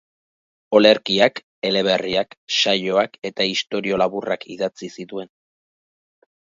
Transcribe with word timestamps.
Olerkiak, 0.77 1.41
eleberriak, 1.69 2.33
saioak 2.61 3.21
eta 3.33 3.49
istorio 3.53 4.03
laburrak 4.05 4.51
idatzi 4.59 4.95
zituen. 5.01 5.35